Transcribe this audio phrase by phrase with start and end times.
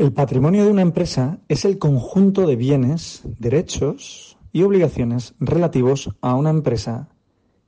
[0.00, 6.36] El patrimonio de una empresa es el conjunto de bienes, derechos y obligaciones relativos a
[6.36, 7.10] una empresa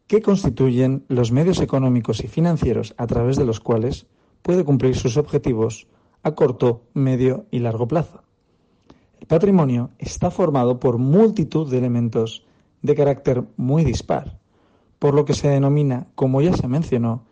[0.06, 4.06] que constituyen los medios económicos y financieros a través de los cuales
[4.40, 5.88] puede cumplir sus objetivos
[6.22, 8.22] a corto, medio y largo plazo.
[9.20, 12.46] El patrimonio está formado por multitud de elementos
[12.80, 14.38] de carácter muy dispar,
[14.98, 17.26] por lo que se denomina, como ya se mencionó,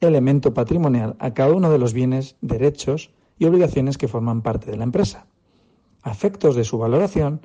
[0.00, 4.76] elemento patrimonial a cada uno de los bienes, derechos y obligaciones que forman parte de
[4.76, 5.26] la empresa.
[6.02, 7.40] A efectos de su valoración,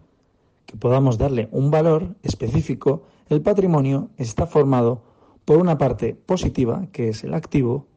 [0.66, 5.04] que podamos darle un valor específico, el patrimonio está formado
[5.46, 7.88] por una parte positiva, que es el activo,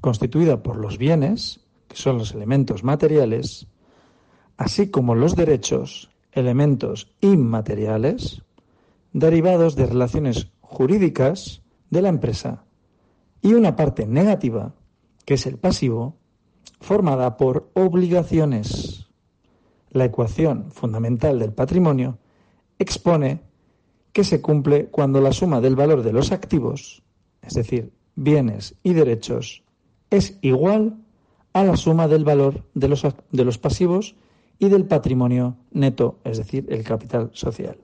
[0.00, 3.66] constituida por los bienes, que son los elementos materiales,
[4.56, 8.42] así como los derechos, elementos inmateriales,
[9.12, 12.64] derivados de relaciones jurídicas de la empresa,
[13.42, 14.74] y una parte negativa,
[15.24, 16.16] que es el pasivo,
[16.80, 19.08] formada por obligaciones.
[19.90, 22.18] La ecuación fundamental del patrimonio
[22.78, 23.40] expone
[24.12, 27.02] que se cumple cuando la suma del valor de los activos,
[27.42, 29.62] es decir, bienes y derechos,
[30.10, 30.96] es igual
[31.52, 34.14] a la suma del valor de los, de los pasivos
[34.58, 37.78] y del patrimonio neto, es decir, el capital social.